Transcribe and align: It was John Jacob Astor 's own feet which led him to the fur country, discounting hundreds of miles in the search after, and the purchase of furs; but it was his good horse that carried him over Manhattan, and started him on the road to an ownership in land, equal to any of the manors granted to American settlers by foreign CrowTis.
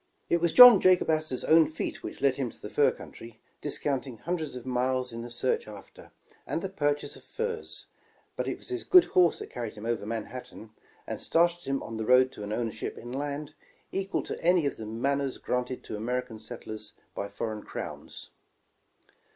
It 0.31 0.41
was 0.41 0.51
John 0.51 0.79
Jacob 0.81 1.11
Astor 1.11 1.37
's 1.37 1.43
own 1.43 1.67
feet 1.67 2.01
which 2.01 2.21
led 2.21 2.35
him 2.37 2.49
to 2.49 2.59
the 2.59 2.71
fur 2.71 2.89
country, 2.89 3.39
discounting 3.61 4.17
hundreds 4.17 4.55
of 4.55 4.65
miles 4.65 5.13
in 5.13 5.21
the 5.21 5.29
search 5.29 5.67
after, 5.67 6.11
and 6.47 6.63
the 6.63 6.69
purchase 6.69 7.15
of 7.15 7.23
furs; 7.23 7.85
but 8.35 8.47
it 8.47 8.57
was 8.57 8.69
his 8.69 8.83
good 8.83 9.03
horse 9.13 9.37
that 9.37 9.51
carried 9.51 9.75
him 9.75 9.85
over 9.85 10.07
Manhattan, 10.07 10.71
and 11.05 11.21
started 11.21 11.65
him 11.67 11.83
on 11.83 11.97
the 11.97 12.05
road 12.07 12.31
to 12.31 12.41
an 12.41 12.51
ownership 12.51 12.97
in 12.97 13.11
land, 13.11 13.53
equal 13.91 14.23
to 14.23 14.41
any 14.41 14.65
of 14.65 14.77
the 14.77 14.87
manors 14.87 15.37
granted 15.37 15.83
to 15.83 15.95
American 15.95 16.39
settlers 16.39 16.93
by 17.13 17.27
foreign 17.29 17.61
CrowTis. 17.61 18.29